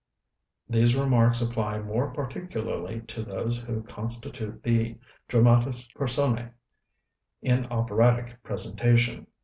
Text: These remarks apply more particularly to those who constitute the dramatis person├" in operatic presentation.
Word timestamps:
These 0.67 0.95
remarks 0.95 1.43
apply 1.43 1.77
more 1.81 2.09
particularly 2.11 3.01
to 3.01 3.21
those 3.21 3.59
who 3.59 3.83
constitute 3.83 4.63
the 4.63 4.97
dramatis 5.27 5.87
person├" 5.89 6.53
in 7.43 7.67
operatic 7.67 8.41
presentation. 8.41 9.27